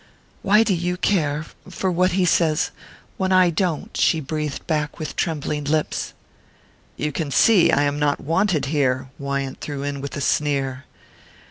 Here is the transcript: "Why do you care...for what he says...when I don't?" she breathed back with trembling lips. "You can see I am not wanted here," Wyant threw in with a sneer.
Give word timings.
"Why 0.41 0.63
do 0.63 0.73
you 0.73 0.97
care...for 0.97 1.91
what 1.91 2.13
he 2.13 2.25
says...when 2.25 3.31
I 3.31 3.51
don't?" 3.51 3.95
she 3.95 4.19
breathed 4.19 4.65
back 4.65 4.97
with 4.97 5.15
trembling 5.15 5.63
lips. 5.65 6.13
"You 6.97 7.11
can 7.11 7.29
see 7.29 7.71
I 7.71 7.83
am 7.83 7.99
not 7.99 8.19
wanted 8.19 8.65
here," 8.65 9.09
Wyant 9.19 9.61
threw 9.61 9.83
in 9.83 10.01
with 10.01 10.17
a 10.17 10.21
sneer. 10.21 10.85